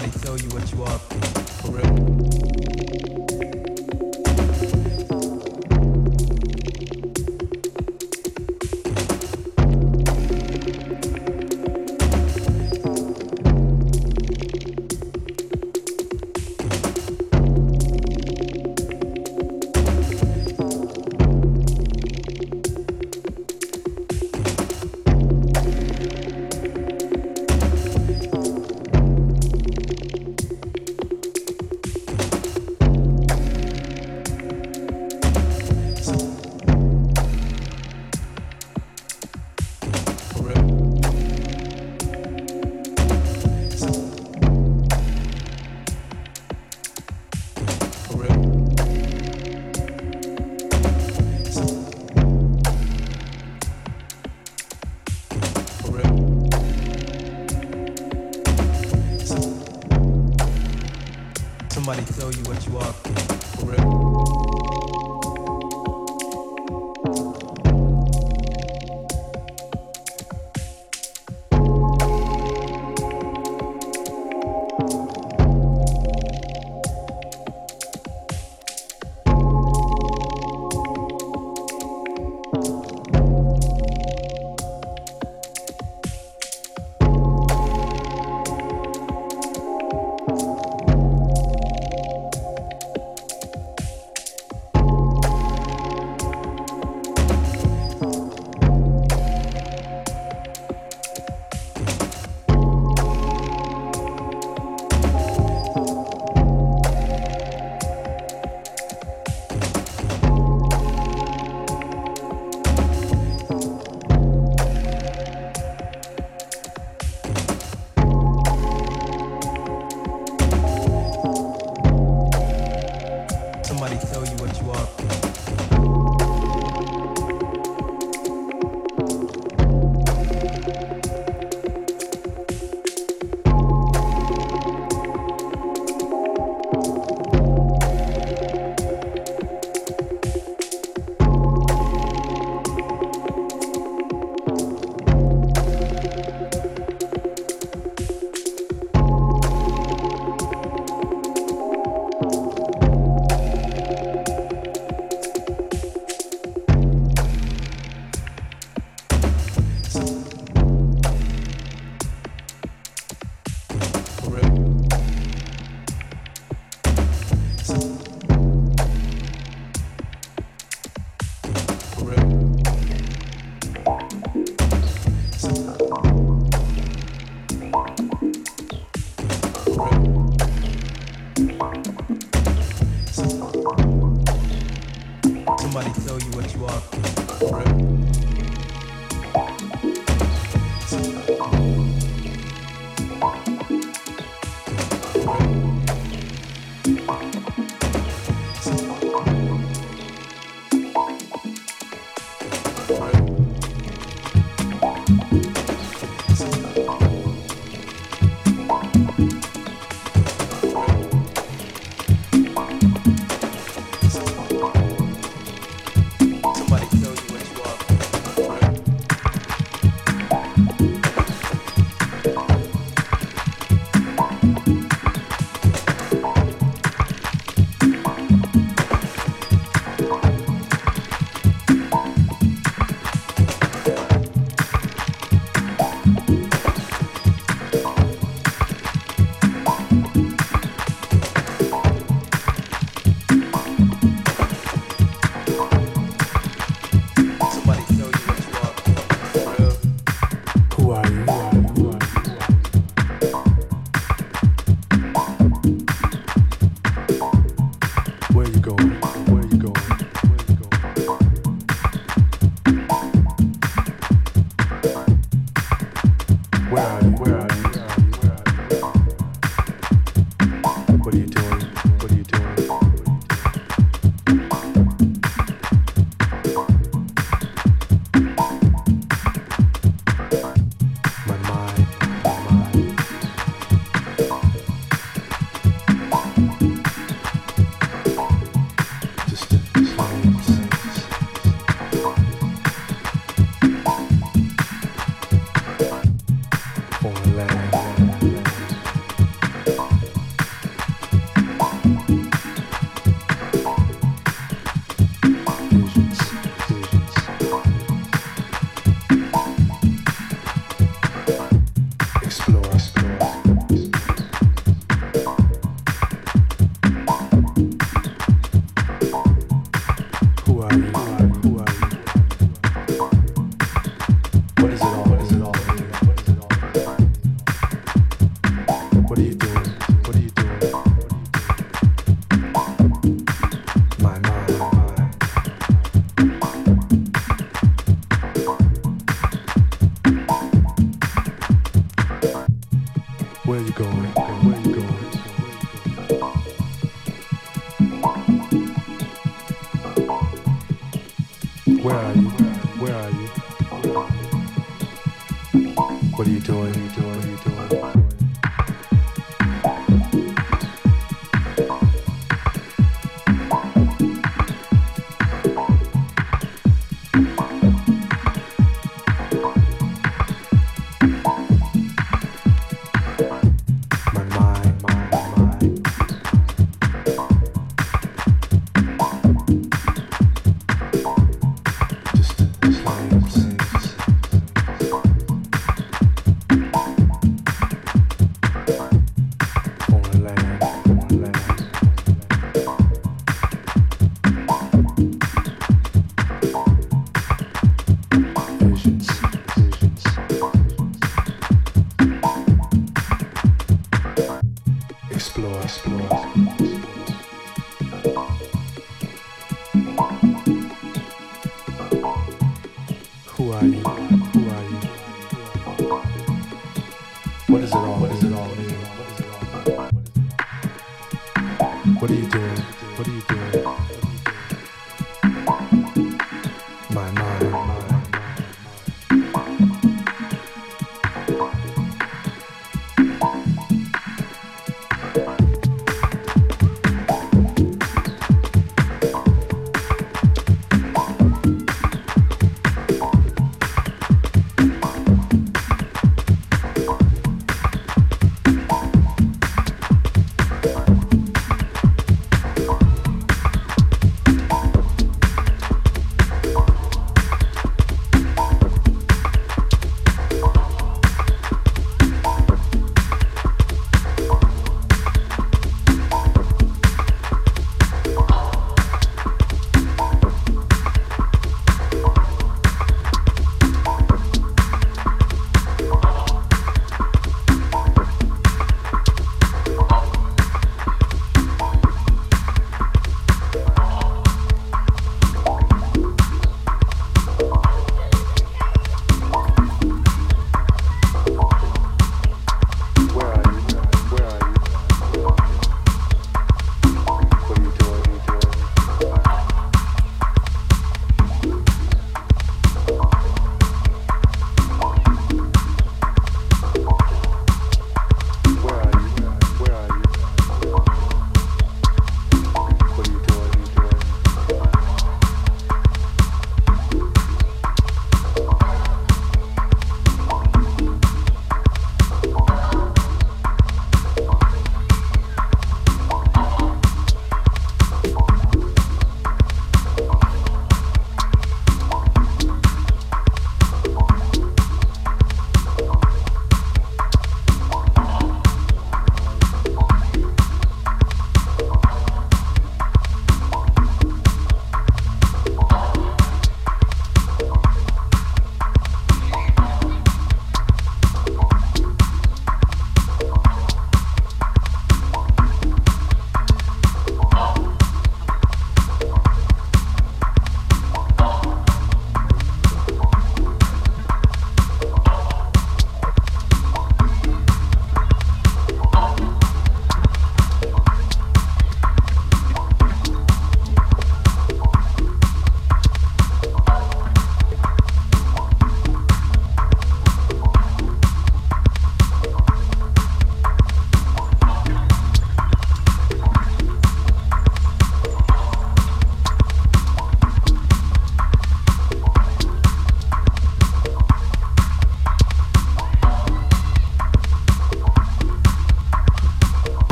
nobody 0.00 0.18
tell 0.20 0.38
you 0.38 0.48
what 0.50 0.72
you 0.72 0.82
are, 0.84 0.98
for 0.98 1.70
real. 1.72 2.57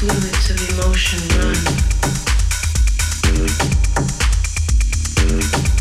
of 0.00 0.78
emotion 0.78 1.18
run? 1.38 1.56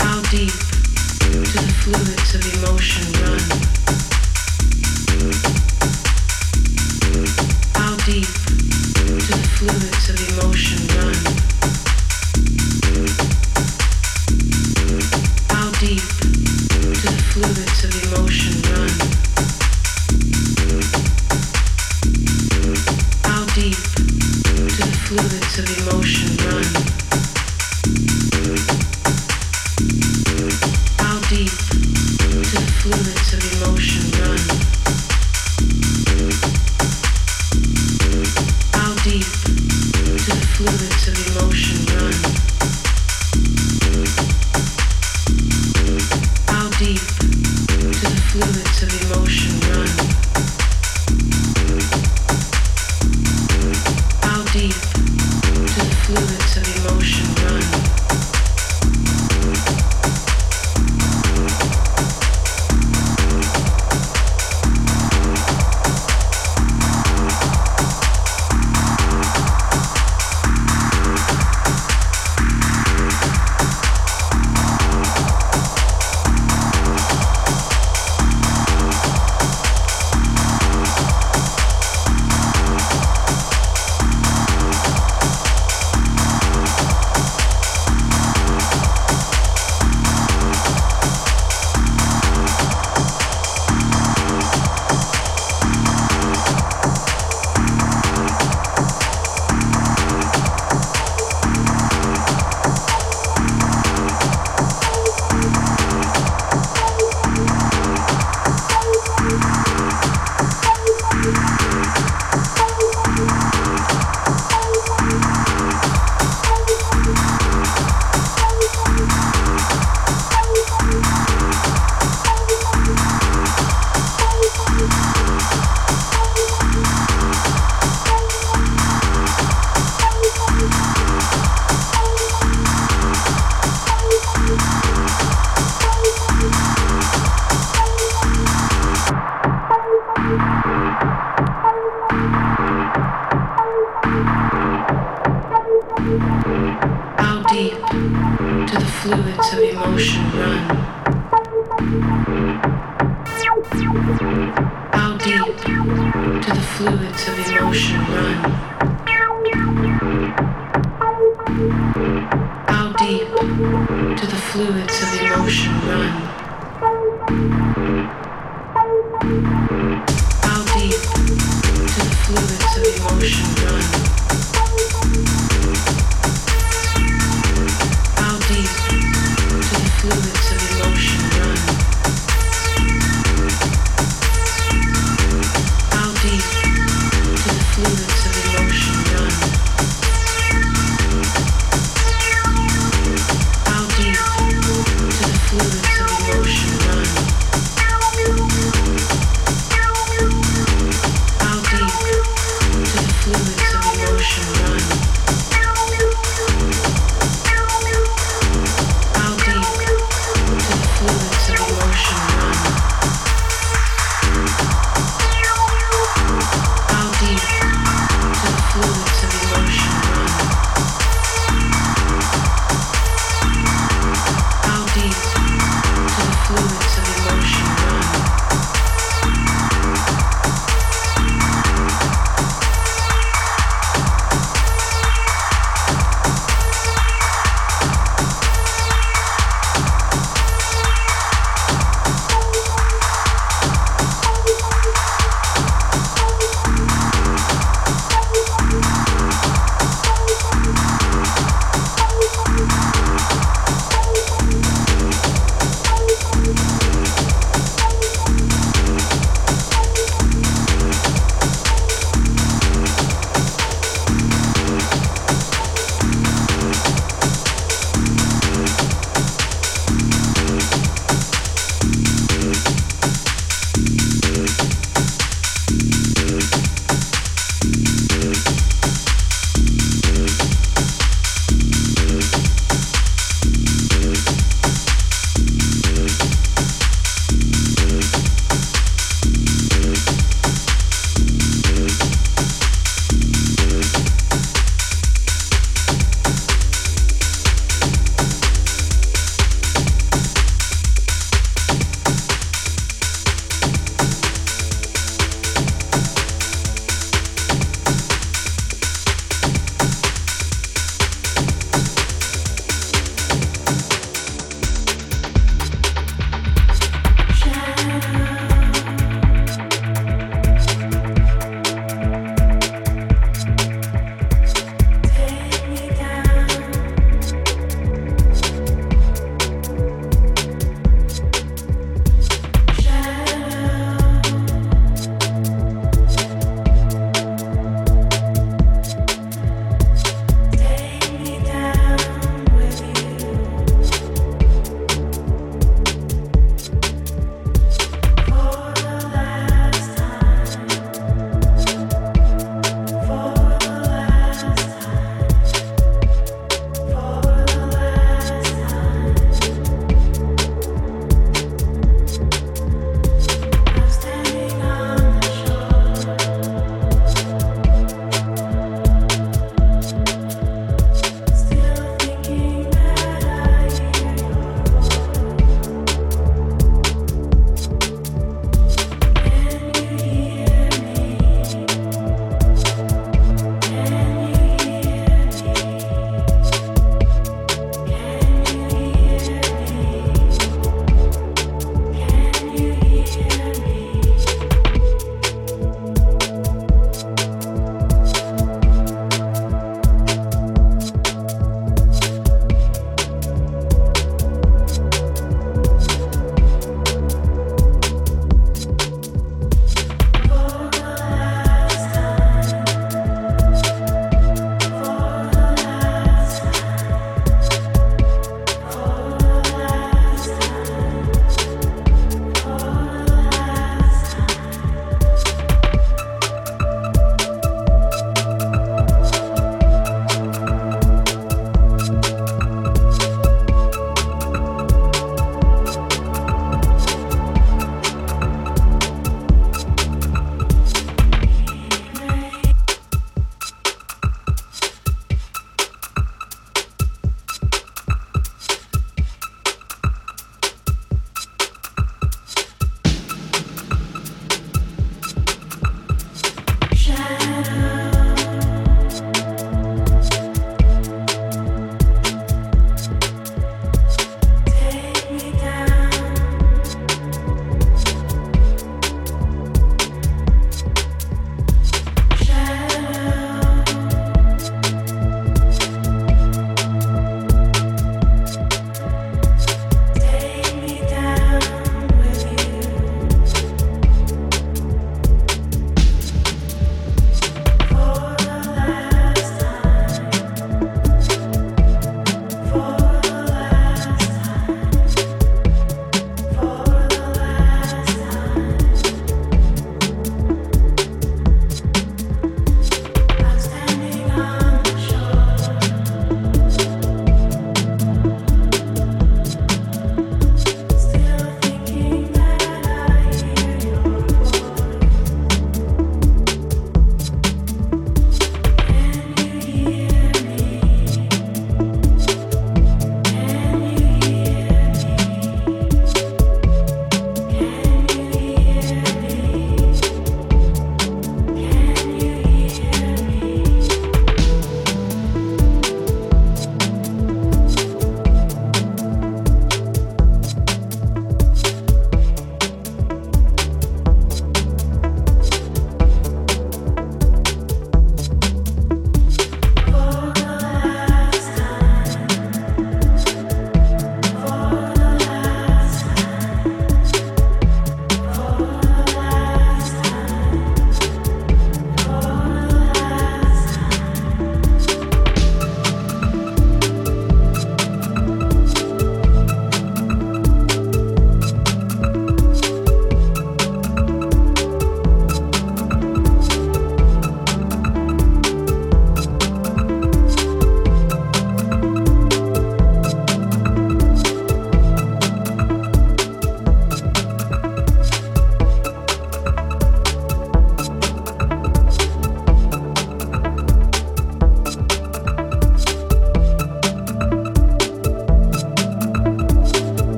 How 0.00 0.22
deep 0.30 0.50
do 1.18 1.40
the 1.44 1.74
fluids 1.82 2.34
of 2.34 2.42
emotion 2.56 3.04
run? 3.22 3.77